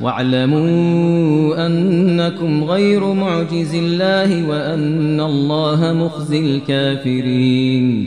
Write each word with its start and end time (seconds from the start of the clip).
واعلموا 0.00 1.66
أنكم 1.66 2.64
غير 2.64 3.12
معجز 3.12 3.74
الله 3.74 4.48
وأن 4.48 5.20
الله 5.20 5.92
مخزي 5.92 6.38
الكافرين. 6.38 8.06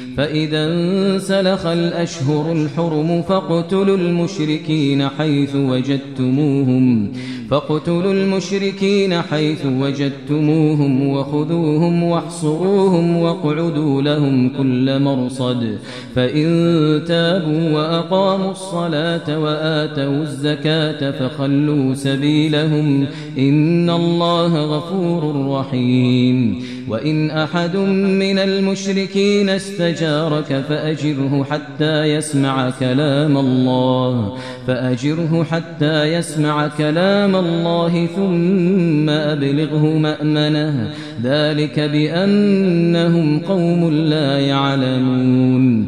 فإذا 0.17 0.67
انسلخ 0.67 1.65
الأشهر 1.65 2.51
الحرم 2.51 3.21
فاقتلوا 3.21 3.97
المشركين 3.97 5.09
حيث 5.09 5.55
وجدتموهم. 5.55 7.11
فاقتلوا 7.51 8.13
المشركين 8.13 9.21
حيث 9.21 9.65
وجدتموهم 9.65 11.07
وخذوهم 11.07 12.03
واحصروهم 12.03 13.17
واقعدوا 13.17 14.01
لهم 14.01 14.49
كل 14.49 14.99
مرصد. 14.99 15.77
فإن 16.15 16.45
تابوا 17.07 17.71
وأقاموا 17.71 18.51
الصلاة 18.51 19.39
وآتوا 19.39 20.21
الزكاة 20.21 21.11
فخلوا 21.11 21.93
سبيلهم. 21.93 23.05
إن 23.37 23.89
الله 23.89 24.65
غفور 24.65 25.49
رحيم. 25.49 26.63
وإن 26.89 27.31
أحد 27.31 27.75
من 27.77 28.39
المشركين 28.39 29.49
استجارك 29.49 30.63
فأجره 30.69 31.45
حتى 31.49 32.03
يسمع 32.03 32.69
كلام 32.69 33.37
الله. 33.37 34.37
فأجره 34.67 35.43
حتى 35.51 36.03
يسمع 36.03 36.67
كلام 36.67 37.40
الله 37.45 38.05
ثم 38.05 39.09
أبلغه 39.09 39.97
مأمنه. 39.97 40.89
ذلك 41.23 41.79
بأنهم 41.79 43.39
قوم 43.39 43.89
لا 43.93 44.39
يعلمون. 44.39 45.87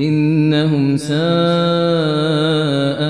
إنهم 0.00 0.96
ساء 0.96 1.20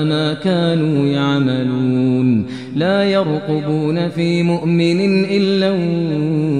ما 0.03 0.37
كانوا 0.43 1.05
يعملون. 1.07 2.45
لا 2.75 3.03
يرقبون 3.03 4.09
في 4.09 4.43
مؤمن 4.43 5.25
إلا 5.25 5.69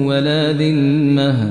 ولا 0.06 0.52
ذمة. 0.52 1.50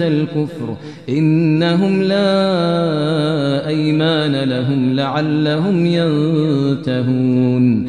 الكفر. 0.00 0.76
إنهم 1.08 2.02
لا 2.02 3.68
أيمان 3.68 4.36
لهم 4.36 4.92
لعلهم 4.92 5.86
ينتهون. 5.86 7.88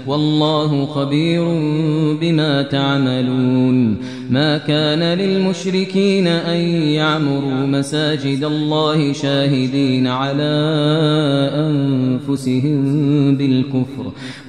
والله 0.07 0.85
خبير 0.85 1.43
بما 2.21 2.61
تعملون. 2.61 3.97
ما 4.29 4.57
كان 4.57 5.17
للمشركين 5.19 6.27
أن 6.27 6.59
يعمروا 6.83 7.67
مساجد 7.67 8.43
الله 8.43 9.13
شاهدين 9.13 10.07
على 10.07 10.53
أنفسهم 11.53 12.81
بالكفر. 13.35 14.11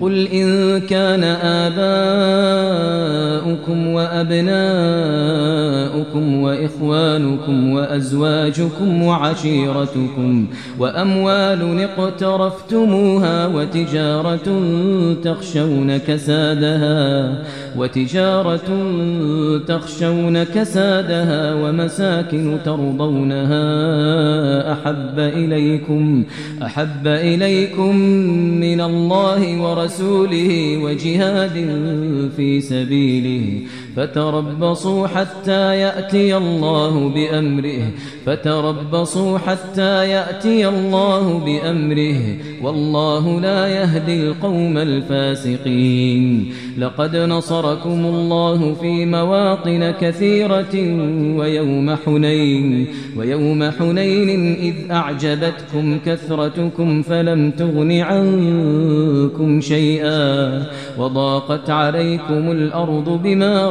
قل 0.00 0.26
إن 0.26 0.80
كان 0.80 1.24
آباؤكم 1.64 1.86
وأبناؤكم 3.86 4.56
وإخوانكم 6.42 7.72
وأزواجكم 7.72 9.02
وعشيرتكم 9.02 10.46
وأموال 10.78 11.80
اقترفتموها 11.80 13.46
وتجارة 13.46 14.62
تخشون 15.24 15.96
كسادها 15.96 17.34
وتجارة 17.76 18.68
تخشون 19.68 20.44
كسادها 20.44 21.54
ومساكن 21.54 22.58
ترضونها 22.64 23.62
أحب 24.72 25.18
إليكم 25.18 26.24
أحب 26.62 27.06
إليكم 27.06 27.96
من 28.60 28.80
الله 28.80 29.60
ورسوله 29.62 29.85
وجهاد 30.78 31.54
في 32.36 32.60
سبيله. 32.60 33.60
فتربصوا 33.96 35.06
حتى 35.06 35.80
يأتي 35.80 36.36
الله 36.36 37.08
بأمره. 37.08 37.82
فتربصوا 38.26 39.38
حتى 39.38 40.10
يأتي 40.10 40.68
الله 40.68 41.38
بأمره. 41.38 42.36
والله 42.62 43.40
لا 43.40 43.66
يهدي 43.66 44.28
القوم 44.28 44.78
الفاسقين. 44.78 46.52
لقد 46.78 47.16
نصركم 47.16 48.06
الله 48.06 48.74
في 48.74 49.06
مواطن 49.06 49.90
كثيرة 50.00 50.74
ويوم 51.38 51.96
حنين. 52.06 52.86
ويوم 53.18 53.70
حنين 53.70 54.56
إذ 54.56 54.74
أعجبتكم 54.90 55.98
كثرتكم 56.06 57.02
فلم 57.02 57.50
تغن 57.50 57.92
عنكم 57.92 59.60
شيئا. 59.60 60.62
وضاقت 60.98 61.70
عليكم 61.70 62.50
الأرض 62.50 63.20
بما 63.24 63.70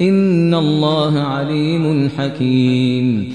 إن 0.00 0.54
الله 0.54 1.18
عليم 1.18 2.08
حكيم 2.18 3.34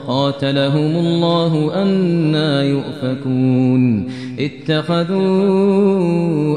قاتلهم 0.11 0.95
الله 0.95 1.83
أنا 1.83 2.63
يؤفكون. 2.63 4.07
اتخذوا 4.39 5.21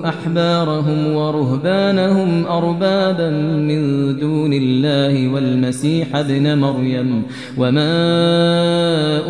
أحبارهم 0.09 1.15
ورهبانهم 1.15 2.47
أربابا 2.47 3.31
من 3.71 3.81
دون 4.19 4.53
الله 4.53 5.29
والمسيح 5.29 6.17
ابن 6.17 6.59
مريم 6.59 7.23
وما 7.59 7.95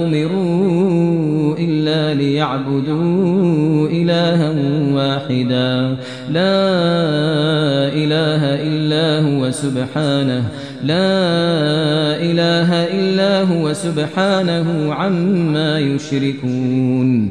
أمروا 0.04 1.56
إلا 1.58 2.14
ليعبدوا 2.14 3.88
إلها 3.88 4.54
واحدا. 4.94 5.96
لا 6.30 6.64
إله 7.92 8.42
إلا 8.68 9.06
هو 9.28 9.50
سبحانه. 9.50 10.44
لا 10.84 12.20
إله 12.20 12.70
إلا 12.84 13.42
هو 13.42 13.72
سبحانه 13.72 14.94
عما 14.94 15.78
يشركون. 15.78 17.30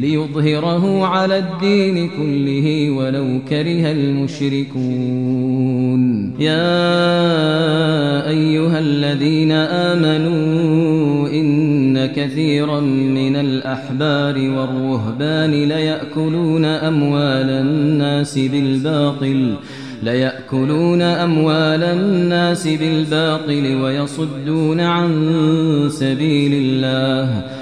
ليظهره 0.00 1.06
على 1.06 1.38
الدين 1.38 2.08
كله 2.08 2.90
ولو 2.90 3.40
كره 3.48 3.92
المشركون. 3.92 5.22
يا 6.40 8.28
أيها 8.28 8.78
الذين 8.78 9.52
آمنوا 9.52 11.28
إن 11.28 12.06
كثيرا 12.06 12.80
من 12.80 13.36
الأحبار 13.36 14.38
والرهبان 14.38 15.50
ليأكلون 15.50 16.64
أموال 16.64 17.50
الناس 17.50 18.38
بالباطل 18.38 19.54
ليأكلون 20.02 21.02
أموال 21.02 21.82
الناس 21.82 22.68
بالباطل 22.68 23.80
ويصدون 23.82 24.80
عن 24.80 25.10
سبيل 25.90 26.52
الله. 26.54 27.61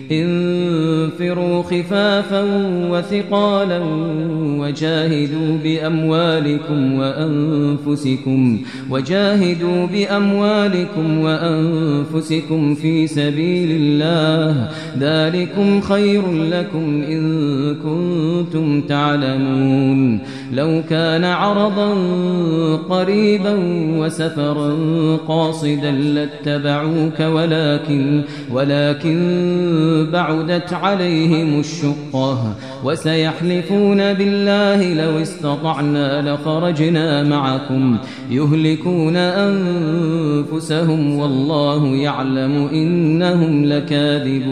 انفروا 0.11 1.63
خفافا 1.63 2.43
وثقالا 2.89 3.81
وجاهدوا 4.59 5.57
بأموالكم 5.63 6.93
وأنفسكم 6.93 8.59
وجاهدوا 8.89 9.87
بأموالكم 9.87 11.19
وأنفسكم 11.19 12.75
في 12.75 13.07
سبيل 13.07 13.71
الله 13.71 14.69
ذلكم 14.99 15.81
خير 15.81 16.31
لكم 16.31 17.03
إن 17.03 17.75
كنتم 17.75 18.81
تعلمون 18.81 20.19
لو 20.53 20.81
كان 20.89 21.23
عرضا 21.23 21.93
قريبا 22.89 23.55
وسفرا 23.97 24.75
قاصدا 25.27 25.91
لاتبعوك 25.91 27.19
ولكن 27.19 28.21
ولكن 28.51 30.00
بعدت 30.05 30.73
عليهم 30.73 31.59
الشقة 31.59 32.55
وسيحلفون 32.83 34.13
بالله 34.13 34.93
لو 34.93 35.21
استطعنا 35.21 36.33
لخرجنا 36.33 37.23
معكم 37.23 37.97
يهلكون 38.29 39.17
أنفسهم 39.17 41.17
والله 41.17 41.87
يعلم 41.87 42.69
إنهم 42.73 43.65
لكاذبون 43.65 44.51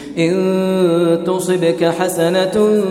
إن 0.17 1.23
تصبك 1.25 1.83
حسنة 1.85 2.83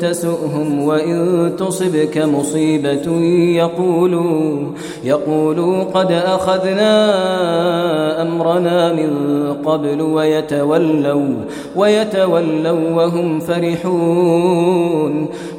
تسؤهم 0.00 0.82
وإن 0.82 1.52
تصبك 1.58 2.18
مصيبة 2.18 3.10
يقولوا 3.56 4.58
يقولوا 5.04 5.84
قد 5.84 6.12
أخذنا 6.12 6.92
أمرنا 8.22 8.92
من 8.92 9.12
قبل 9.64 10.02
ويتولوا 10.02 11.34
ويتولوا 11.76 12.90
وهم 12.90 13.40
فرحون 13.40 15.28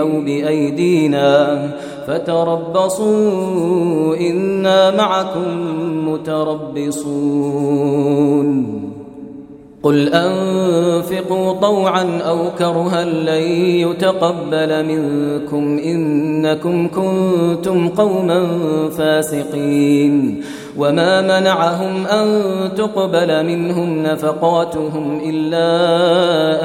أو 0.00 0.20
بأيدينا 0.20 1.70
فتربصوا 2.06 3.10
إنا 4.16 4.96
معكم 4.96 5.48
متربصون 6.08 7.30
قل 9.82 10.14
أنفقوا 10.14 11.52
طوعا 11.52 12.20
أو 12.28 12.38
كرها 12.58 13.04
لن 13.04 13.42
يتقبل 13.88 14.84
منكم 14.86 15.78
إنكم 15.78 16.88
كنتم 16.88 17.88
قوما 17.88 18.46
فاسقين. 18.98 20.42
وما 20.78 21.40
منعهم 21.40 22.06
أن 22.06 22.28
تقبل 22.76 23.46
منهم 23.46 24.02
نفقاتهم 24.02 25.20
إلا 25.26 25.70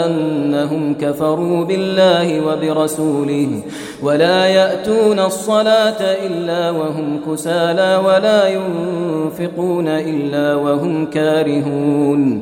أنهم 0.06 0.94
كفروا 0.94 1.66
بالله 1.66 2.42
وبرسوله. 2.48 3.48
ولا 4.04 4.46
يأتون 4.46 5.20
الصلاة 5.20 6.02
إلا 6.02 6.70
وهم 6.70 7.20
كسالى 7.32 8.02
ولا 8.06 8.48
ينفقون 8.48 9.88
إلا 9.88 10.56
وهم 10.56 11.06
كارهون. 11.06 12.42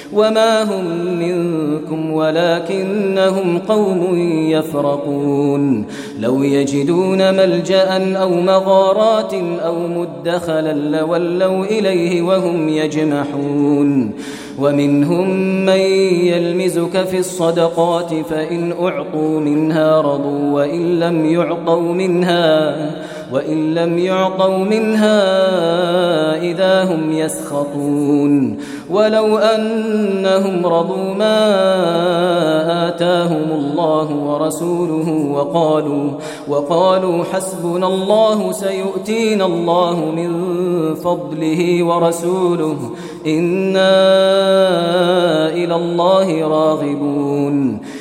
وما 0.13 0.63
هم 0.63 0.85
منكم 1.19 2.13
ولكنهم 2.13 3.57
قوم 3.57 4.17
يفرقون 4.49 5.85
لو 6.19 6.43
يجدون 6.43 7.33
ملجأ 7.33 8.17
أو 8.17 8.29
مغارات 8.29 9.33
أو 9.33 9.87
مدخلا 9.87 10.73
لولوا 10.73 11.65
إليه 11.65 12.21
وهم 12.21 12.69
يجمحون 12.69 14.11
ومنهم 14.59 15.29
من 15.65 15.79
يلمزك 16.25 17.05
في 17.05 17.19
الصدقات 17.19 18.13
فإن 18.29 18.73
أعطوا 18.81 19.39
منها 19.39 20.01
رضوا 20.01 20.53
وإن 20.53 20.99
لم 20.99 21.25
يعطوا 21.25 21.93
منها 21.93 22.75
وإن 23.33 23.73
لم 23.73 23.97
يعطوا 23.97 24.57
منها 24.57 25.21
إذا 26.41 26.83
هم 26.83 27.11
يسخطون. 27.11 28.57
ولو 28.89 29.37
أنهم 29.37 30.65
رضوا 30.65 31.13
ما 31.13 31.37
آتاهم 32.87 33.51
الله 33.51 34.07
ورسوله 34.15 35.09
وقالوا 35.31 36.09
وقالوا 36.47 37.23
حسبنا 37.23 37.87
الله 37.87 38.51
سيؤتينا 38.51 39.45
الله 39.45 40.11
من 40.15 40.31
فضله 40.95 41.83
ورسوله. 41.83 42.77
إنا 43.27 43.93
إلى 45.53 45.75
الله 45.75 46.47
راغبون. 46.47 47.79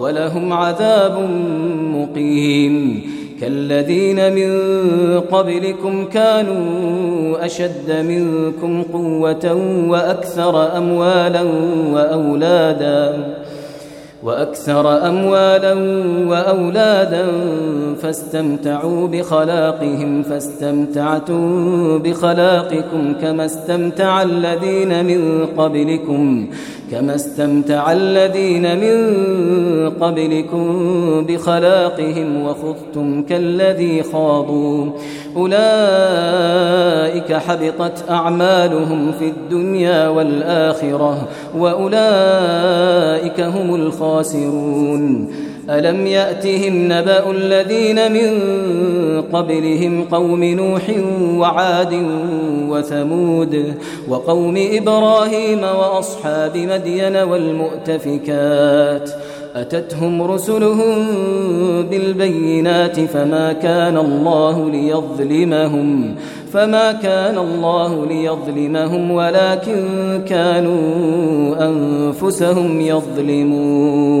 ولهم 0.00 0.52
عذاب 0.52 1.28
مقيم. 1.94 3.02
كالذين 3.40 4.32
من 4.34 4.50
قبلكم 5.20 6.04
كانوا 6.04 7.46
أشد 7.46 8.06
منكم 8.08 8.82
قوة 8.82 9.54
وأكثر 9.88 10.76
أموالا 10.76 11.42
وأولادا 11.92 13.34
وأكثر 14.22 15.08
أموالا 15.08 15.74
وأولادا 16.28 17.26
فاستمتعوا 18.02 19.08
بخلاقهم 19.08 20.22
فاستمتعتم 20.22 21.98
بخلاقكم 21.98 23.14
كما 23.22 23.44
استمتع 23.44 24.22
الذين 24.22 25.04
من 25.04 25.46
قبلكم. 25.58 26.48
كما 26.90 27.14
استمتع 27.14 27.92
الذين 27.92 28.78
من 28.78 29.10
قبلكم 29.90 30.66
بخلاقهم 31.28 32.44
وخذتم 32.44 33.22
كالذي 33.22 34.02
خاضوا. 34.02 34.90
أولئك 35.36 37.32
حبطت 37.32 38.10
أعمالهم 38.10 39.12
في 39.12 39.28
الدنيا 39.28 40.08
والآخرة 40.08 41.28
وأولئك 41.58 43.40
هم 43.40 43.74
الخاسرون. 43.74 45.30
ألم 45.70 46.06
يأتهم 46.06 46.92
نبأ 46.92 47.30
الذين 47.30 48.12
من 48.12 48.30
قبلهم 49.32 50.04
قوم 50.04 50.44
نوح 50.44 50.82
وعاد 51.36 52.06
وثمود 52.68 53.74
وقوم 54.08 54.54
إبراهيم 54.72 55.62
وأصحاب 55.62 56.56
مدين 56.56 57.16
والمؤتفكات 57.16 59.10
أتتهم 59.54 60.22
رسلهم 60.22 61.06
بالبينات 61.90 63.00
فما 63.00 63.52
كان 63.52 63.96
الله 63.96 64.70
ليظلمهم 64.70 66.14
فما 66.52 66.92
كان 66.92 67.38
الله 67.38 68.06
ليظلمهم 68.06 69.10
ولكن 69.10 69.84
كانوا 70.28 70.80
أنفسهم 71.68 72.80
يظلمون 72.80 74.20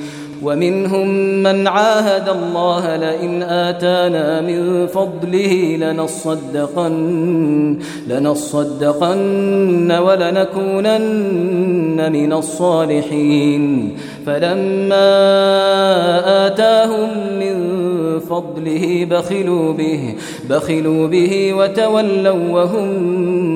ومنهم 0.43 1.07
من 1.43 1.67
عاهد 1.67 2.29
الله 2.29 2.95
لئن 2.95 3.43
آتانا 3.43 4.41
من 4.41 4.87
فضله 4.87 5.77
لنصدقن 5.77 7.79
لنصدقن 8.07 9.91
ولنكونن 9.91 11.31
من 12.11 12.33
الصالحين. 12.33 13.97
فلما 14.25 15.11
آتاهم 16.47 17.09
من 17.39 17.71
فضله 18.19 19.07
بخلوا 19.11 19.73
به 19.73 20.15
بخلوا 20.49 21.07
به 21.07 21.53
وتولوا 21.53 22.51
وهم 22.51 23.03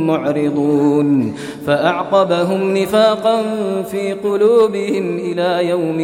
معرضون. 0.08 1.34
فأعقبهم 1.68 2.78
نفاقا 2.78 3.42
في 3.92 4.14
قلوبهم 4.14 5.18
إلى 5.18 5.70
يوم 5.70 6.00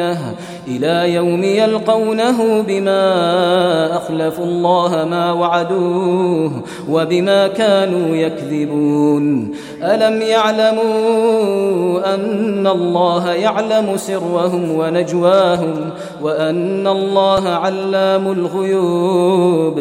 يلقونه 0.00 0.36
إلى 0.68 1.14
يوم 1.14 1.42
يلقونه 1.42 2.62
بما 2.62 3.96
أخلفوا 3.96 4.44
الله 4.44 5.04
ما 5.04 5.32
وعدوه 5.32 6.52
وبما 6.90 7.48
كانوا 7.48 8.16
يكذبون. 8.16 9.54
ألم 9.82 10.22
يعلموا 10.22 12.14
أن 12.14 12.66
الله 12.66 13.32
يعلم 13.32 13.96
سرهم 13.96 14.70
ونجواهم 14.70 15.90
وأن 16.22 16.86
الله 16.86 17.48
علام 17.48 18.32
الغيوب؟ 18.32 19.80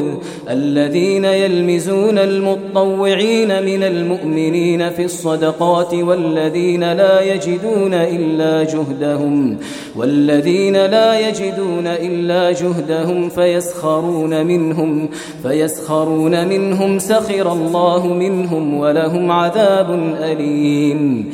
الذين 0.49 1.25
يلمزون 1.25 2.17
المطوعين 2.17 3.63
من 3.63 3.83
المؤمنين 3.83 4.89
في 4.89 5.05
الصدقات 5.05 5.93
والذين 5.93 6.93
لا 6.93 7.21
يجدون 7.21 7.93
إلا 7.93 8.63
جهدهم 8.63 9.57
والذين 9.95 10.72
لا 10.73 11.29
يجدون 11.29 11.87
إلا 11.87 12.51
جهدهم 12.51 13.29
فيسخرون 13.29 14.45
منهم 14.45 15.09
فيسخرون 15.43 16.47
منهم 16.47 16.99
سخر 16.99 17.51
الله 17.51 18.07
منهم 18.07 18.73
ولهم 18.73 19.31
عذاب 19.31 20.15
أليم. 20.19 21.33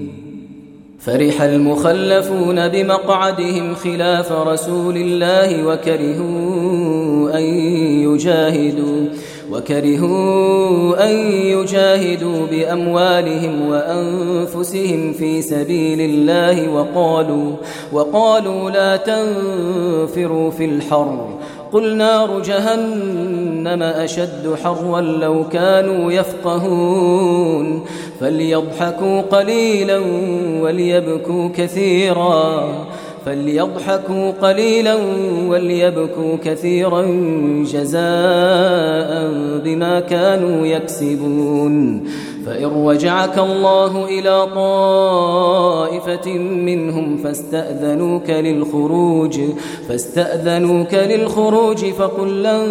فرح 1.05 1.41
المخلفون 1.41 2.67
بمقعدهم 2.67 3.75
خلاف 3.75 4.31
رسول 4.31 4.97
الله 4.97 5.67
وكرهوا 5.67 7.37
أن 7.37 7.43
يجاهدوا 8.03 9.05
وكرهوا 9.51 11.09
أن 11.09 11.15
يجاهدوا 11.31 12.47
بأموالهم 12.47 13.69
وأنفسهم 13.69 15.13
في 15.13 15.41
سبيل 15.41 16.01
الله 16.01 16.69
وقالوا 16.69 17.55
وقالوا 17.93 18.71
لا 18.71 18.95
تنفروا 18.95 20.51
في 20.51 20.65
الحر 20.65 21.37
قل 21.73 21.95
نار 21.97 22.41
جهنم 22.41 23.83
أشد 23.83 24.55
حرا 24.63 25.01
لو 25.01 25.47
كانوا 25.49 26.11
يفقهون 26.11 27.85
فليضحكوا 28.19 29.21
قليلا 29.21 29.99
وليبكوا 30.61 31.49
كثيرا 31.55 32.69
فليضحكوا 33.25 34.31
قليلا 34.31 34.97
وليبكوا 35.47 36.37
كثيرا 36.43 37.01
جزاء 37.73 39.31
بما 39.63 39.99
كانوا 40.09 40.65
يكسبون 40.67 42.03
فإن 42.45 42.87
رجعك 42.87 43.37
الله 43.37 44.05
إلى 44.05 44.47
طائفة 44.55 46.31
منهم 46.39 47.17
فاستأذنوك 47.17 48.29
للخروج 48.29 49.39
فاستأذنوك 49.89 50.93
للخروج 50.93 51.85
فقل 51.85 52.43
لن 52.43 52.67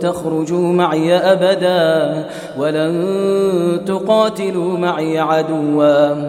تخرجوا 0.00 0.72
معي 0.72 1.14
أبدا 1.14 2.26
ولن 2.58 3.80
تقاتلوا 3.86 4.78
معي 4.78 5.18
عدوا. 5.18 6.28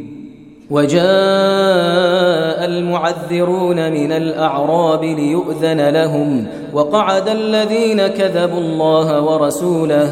وجاء 0.71 2.65
المعذرون 2.65 3.91
من 3.91 4.11
الأعراب 4.11 5.03
ليؤذن 5.03 5.89
لهم 5.89 6.47
وقعد 6.73 7.29
الذين 7.29 8.07
كذبوا 8.07 8.59
الله 8.59 9.21
ورسوله 9.21 10.11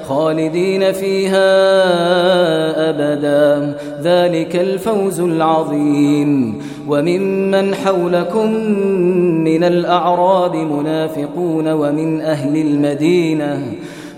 خالدين 0.11 0.91
فيها 0.91 1.49
أبدا. 2.89 3.77
ذلك 4.03 4.55
الفوز 4.55 5.19
العظيم. 5.19 6.61
وممن 6.87 7.75
حولكم 7.75 8.53
من 9.43 9.63
الأعراب 9.63 10.55
منافقون 10.55 11.71
ومن 11.71 12.21
أهل 12.21 12.57
المدينة 12.57 13.63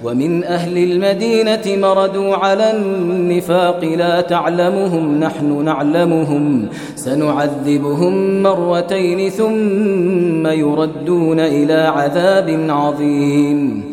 ومن 0.04 0.44
أهل 0.44 0.78
المدينة 0.78 1.88
مردوا 1.88 2.36
على 2.36 2.72
النفاق 2.72 3.84
لا 3.84 4.22
تعلمهم 4.22 5.20
نحن 5.20 5.66
نعلمهم. 5.66 6.68
سنعذبهم 6.96 8.44
مرتين 8.44 9.30
ثم 9.30 10.48
يردون 10.48 11.40
إلى 11.40 11.74
عذاب 11.74 12.66
عظيم. 12.70 13.93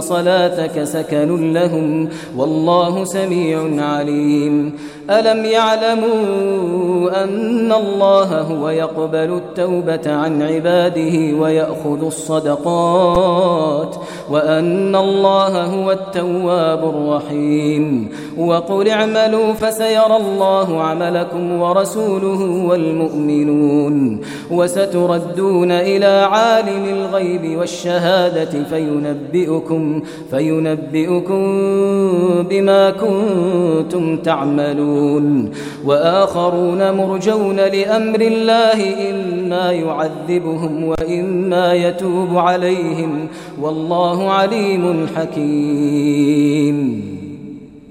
صلاتك 0.00 0.84
سكن 0.84 1.52
لهم 1.52 2.08
والله 2.36 3.04
سميع 3.04 3.84
عليم 3.84 4.72
ألم 5.10 5.44
يعلموا 5.44 7.24
أن 7.24 7.72
الله 7.72 8.40
هو 8.40 8.68
يقبل 8.68 9.36
التوبة 9.36 10.14
عن 10.14 10.42
عباده 10.42 11.38
ويأخذ 11.38 12.06
الصدقات 12.06 13.96
وأن 14.30 14.96
الله 14.96 15.64
هو 15.64 15.90
التواب 15.92 16.84
الرحيم 16.88 18.08
وقل 18.38 18.88
اعملوا 18.88 19.52
فسيرى 19.52 20.16
الله 20.16 20.82
عملكم 20.82 21.60
ورسوله 21.60 22.66
والمؤمنون 22.68 24.20
وستردون 24.50 25.70
إلى 25.72 26.28
عالم 26.30 26.84
الغيب 26.84 27.58
والشهادة 27.58 28.64
فينبئكم 28.64 29.77
فينبئكم 30.30 31.42
بما 32.50 32.90
كنتم 32.90 34.16
تعملون 34.16 35.50
وآخرون 35.84 36.92
مرجون 36.92 37.56
لأمر 37.56 38.20
الله 38.20 39.10
إما 39.10 39.72
يعذبهم 39.72 40.84
وإما 40.84 41.74
يتوب 41.74 42.38
عليهم 42.38 43.26
والله 43.60 44.30
عليم 44.30 45.06
حكيم 45.16 47.17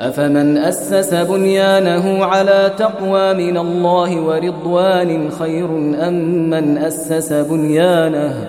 أفمن 0.00 0.58
أسس 0.58 1.14
بنيانه 1.14 2.24
على 2.24 2.72
تقوى 2.78 3.34
من 3.34 3.56
الله 3.58 4.20
ورضوان 4.20 5.30
خير 5.30 5.64
أم 6.08 6.50
من 6.50 6.78
أسس 6.78 7.32
بنيانه 7.32 8.48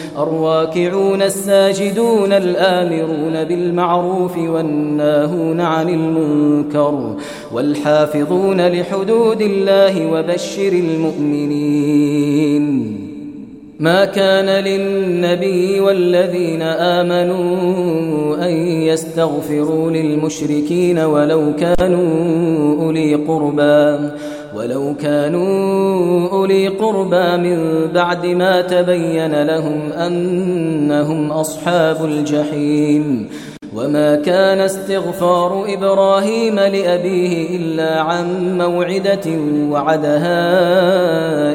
الراكعون 0.17 1.21
الساجدون 1.21 2.33
الآمرون 2.33 3.43
بالمعروف 3.43 4.37
والناهون 4.37 5.61
عن 5.61 5.89
المنكر 5.89 7.15
والحافظون 7.53 8.67
لحدود 8.67 9.41
الله 9.41 10.11
وبشر 10.11 10.73
المؤمنين. 10.73 12.11
ما 13.79 14.05
كان 14.05 14.63
للنبي 14.63 15.79
والذين 15.79 16.61
آمنوا 16.61 18.45
أن 18.45 18.51
يستغفروا 18.67 19.91
للمشركين 19.91 20.99
ولو 20.99 21.53
كانوا 21.55 22.83
أولي 22.83 23.15
قربى. 23.15 24.09
ولو 24.55 24.95
كانوا 25.01 26.29
أولي 26.31 26.67
قربى 26.67 27.37
من 27.37 27.87
بعد 27.93 28.25
ما 28.25 28.61
تبين 28.61 29.43
لهم 29.43 29.91
أنهم 29.91 31.31
أصحاب 31.31 32.05
الجحيم. 32.05 33.29
وما 33.75 34.15
كان 34.15 34.59
استغفار 34.59 35.65
إبراهيم 35.73 36.55
لأبيه 36.55 37.57
إلا 37.57 38.01
عن 38.01 38.57
موعدة 38.57 39.31
وعدها 39.69 40.39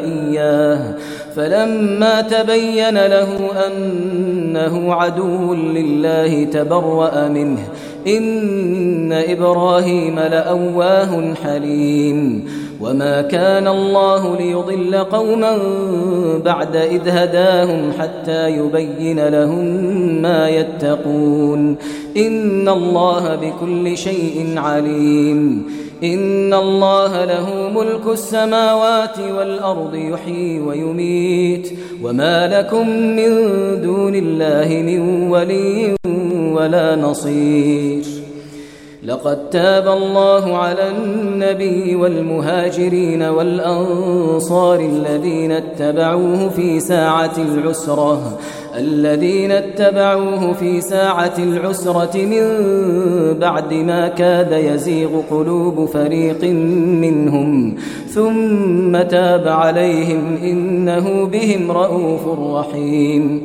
إياه. 0.05 0.94
فلما 1.36 2.20
تبين 2.20 3.07
له 3.07 3.28
أنه 3.66 4.94
عدو 4.94 5.55
لله 5.55 6.44
تبرأ 6.44 7.28
منه. 7.28 7.61
إن 8.07 9.12
إبراهيم 9.12 10.18
لأواه 10.18 11.34
حليم. 11.44 12.44
وما 12.80 13.22
كان 13.22 13.68
الله 13.68 14.36
ليضل 14.36 14.96
قوما 14.96 15.58
بعد 16.44 16.76
إذ 16.76 17.08
هداهم 17.08 17.92
حتى 17.98 18.48
يبين 18.48 19.28
لهم 19.28 19.64
ما 20.22 20.48
يتقون 20.48 21.76
إن 22.16 22.68
الله 22.68 23.36
بكل 23.36 23.96
شيء 23.96 24.54
عليم 24.56 25.66
إن 26.04 26.54
الله 26.54 27.24
له 27.24 27.70
ملك 27.74 28.06
السماوات 28.12 29.18
والأرض 29.18 29.94
يحيي 29.94 30.60
ويميت 30.60 31.72
وما 32.02 32.58
لكم 32.58 32.88
من 32.88 33.30
دون 33.82 34.14
الله 34.14 34.68
من 34.68 35.30
ولي 35.30 35.96
ولا 36.52 36.96
نصير 36.96 38.15
لقد 39.07 39.50
تاب 39.50 39.88
الله 39.88 40.57
على 40.57 40.90
النبي 40.90 41.96
والمهاجرين 41.96 43.22
والأنصار 43.22 44.80
الذين 44.80 45.52
اتبعوه 45.52 46.48
في 46.48 46.80
ساعة 46.80 47.32
العسرة 47.38 48.38
الذين 48.76 49.52
اتبعوه 49.52 50.52
في 50.52 50.80
ساعة 50.80 51.34
العسرة 51.38 52.16
من 52.16 52.42
بعد 53.40 53.74
ما 53.74 54.09
كاد 54.09 54.52
يزيغ 54.52 55.20
قلوب 55.30 55.88
فريق 55.88 56.44
منهم 57.00 57.76
ثم 58.09 59.02
تاب 59.02 59.48
عليهم 59.48 60.36
إنه 60.42 61.24
بهم 61.26 61.70
رؤوف 61.70 62.38
رحيم. 62.38 63.44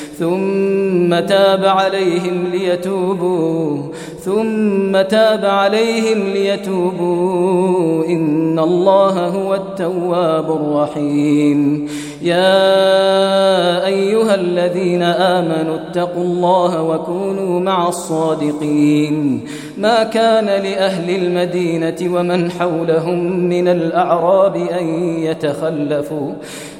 ثم 0.21 1.19
تاب 1.19 1.65
عليهم 1.65 2.47
ليتوبوا. 2.51 3.77
ثم 4.19 5.01
تاب 5.01 5.45
عليهم 5.45 6.33
ليتوبوا. 6.33 8.05
إن 8.05 8.59
الله 8.59 9.27
هو 9.27 9.55
التواب 9.55 10.51
الرحيم. 10.51 11.87
يا 12.21 13.85
أيها 13.85 14.35
الذين 14.35 15.03
آمنوا 15.03 15.75
اتقوا 15.75 16.23
الله 16.23 16.83
وكونوا 16.83 17.59
مع 17.59 17.87
الصادقين. 17.87 19.41
ما 19.77 20.03
كان 20.03 20.45
لأهل 20.45 21.15
المدينة 21.15 22.17
ومن 22.17 22.51
حولهم 22.51 23.49
من 23.49 23.67
الأعراب 23.67 24.55
أن 24.55 24.87
يتخلفوا. 25.23 26.31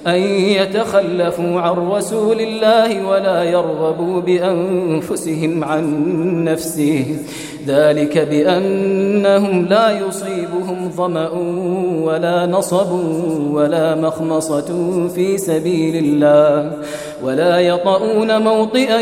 أن 0.07 0.19
يتخلفوا 0.57 1.61
عن 1.61 1.73
رسول 1.73 2.41
الله 2.41 3.07
ولا 3.07 3.43
يرغبوا 3.43 4.21
بأنفسهم 4.21 5.63
عن 5.63 6.43
نفسه. 6.43 7.05
ذلك 7.67 8.17
بأنهم 8.17 9.65
لا 9.65 10.07
يصيبهم 10.07 10.89
ظمأ 10.95 11.29
ولا 12.03 12.45
نصب 12.45 12.91
ولا 13.51 13.95
مخمصة 13.95 14.67
في 15.07 15.37
سبيل 15.37 15.95
الله 15.95 16.71
ولا 17.23 17.59
يطؤون 17.59 18.41
موطئا 18.41 19.01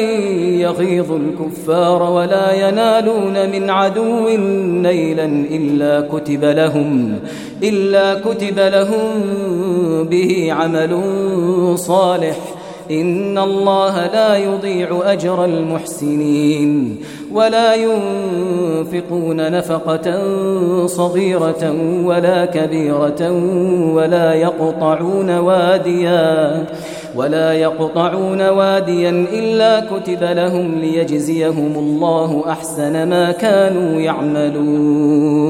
يغيظ 0.60 1.12
الكفار 1.12 2.04
ولا 2.04 2.68
ينالون 2.68 3.50
من 3.50 3.70
عدو 3.70 4.30
نيلا 4.82 5.26
إلا 5.26 6.08
كتب 6.14 6.44
لهم 6.44 7.20
إلا 7.64 8.14
كتب 8.14 8.60
لهم 8.60 9.24
به 10.04 10.48
عمل 10.52 11.02
صالح. 11.76 12.38
إن 12.92 13.38
الله 13.38 14.08
لا 14.08 14.38
يضيع 14.38 15.02
أجر 15.06 15.46
المحسنين. 15.46 16.98
ولا 17.34 17.76
ينفقون 17.76 19.52
نفقة 19.52 20.28
صغيرة 20.86 21.76
ولا 22.04 22.46
كبيرة 22.46 23.32
ولا 23.94 24.34
يقطعون 24.34 25.38
واديا 25.38 26.66
ولا 27.16 27.54
يقطعون 27.54 28.50
واديا 28.50 29.10
إلا 29.10 29.80
كتب 29.80 30.24
لهم 30.24 30.80
ليجزيهم 30.80 31.74
الله 31.76 32.44
أحسن 32.48 33.10
ما 33.10 33.32
كانوا 33.32 34.02
يعملون. 34.02 35.50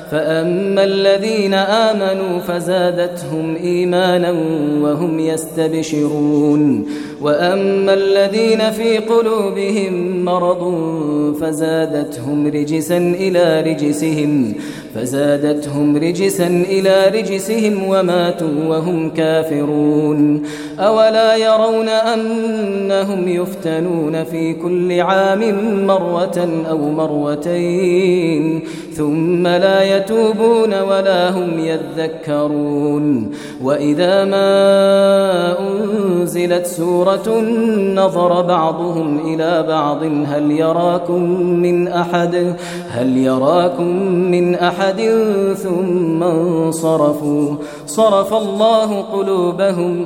فأما 0.11 0.83
الذين 0.83 1.53
آمنوا 1.53 2.39
فزادتهم 2.39 3.55
إيمانا 3.55 4.31
وهم 4.81 5.19
يستبشرون 5.19 6.85
وأما 7.21 7.93
الذين 7.93 8.71
في 8.71 8.97
قلوبهم 8.97 10.25
مرض 10.25 10.63
فزادتهم 11.41 12.47
رجسا 12.47 12.97
إلى 12.97 13.61
رجسهم 13.61 14.53
فزادتهم 14.95 15.97
رجسا 15.97 16.47
إلى 16.47 17.05
رجسهم 17.19 17.87
وماتوا 17.87 18.65
وهم 18.67 19.09
كافرون 19.09 20.43
أولا 20.79 21.35
يرون 21.35 21.89
أنهم 21.89 23.27
يفتنون 23.27 24.23
في 24.23 24.53
كل 24.53 25.01
عام 25.01 25.41
مرة 25.87 26.63
أو 26.69 26.77
مرتين 26.77 28.61
ثم 29.01 29.47
لا 29.47 29.97
يتوبون 29.97 30.81
ولا 30.81 31.29
هم 31.29 31.59
يذكرون. 31.59 33.31
وإذا 33.63 34.25
ما 34.25 35.59
أنزلت 35.59 36.65
سورة 36.65 37.41
نظر 37.95 38.41
بعضهم 38.41 39.19
إلى 39.33 39.65
بعض 39.67 40.03
هل 40.03 40.51
يراكم 40.51 41.23
من 41.41 41.87
أحد؟ 41.87 42.55
هل 42.89 43.17
يراكم 43.17 43.95
من 44.05 44.55
أحد؟ 44.55 45.01
ثم 45.55 46.23
انصرفوا. 46.23 47.55
صرف 47.87 48.33
الله 48.33 49.01
قلوبهم. 49.01 50.05